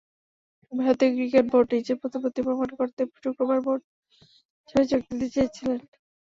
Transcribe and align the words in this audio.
ভারতীয় 0.71 1.11
ক্রিকেট 1.15 1.45
বোর্ডে 1.51 1.75
নিজের 1.77 1.97
প্রতিপত্তি 2.01 2.39
প্রমাণ 2.45 2.69
করতেই 2.79 3.07
শুক্রবার 3.23 3.59
বোর্ড 3.65 3.81
সভায় 4.69 4.87
যোগ 4.91 5.01
দিতে 5.09 5.27
চেয়েছিলেন। 5.35 5.79